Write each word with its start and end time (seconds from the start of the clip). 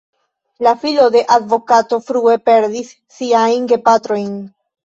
La 0.67 0.71
filo 0.85 1.03
de 1.15 1.21
advokato 1.35 2.01
frue 2.07 2.35
perdis 2.49 2.93
siajn 3.19 3.69
gepatrojn. 3.75 4.35